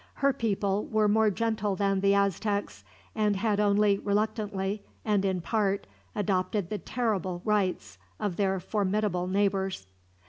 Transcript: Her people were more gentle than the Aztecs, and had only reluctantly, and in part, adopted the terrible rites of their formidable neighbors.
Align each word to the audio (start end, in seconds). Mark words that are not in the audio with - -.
Her 0.15 0.33
people 0.33 0.87
were 0.87 1.07
more 1.07 1.29
gentle 1.29 1.75
than 1.75 1.99
the 1.99 2.15
Aztecs, 2.15 2.83
and 3.13 3.35
had 3.35 3.59
only 3.59 3.99
reluctantly, 3.99 4.81
and 5.05 5.23
in 5.23 5.41
part, 5.41 5.85
adopted 6.15 6.69
the 6.71 6.79
terrible 6.79 7.43
rites 7.45 7.99
of 8.19 8.35
their 8.35 8.59
formidable 8.59 9.27
neighbors. 9.27 9.85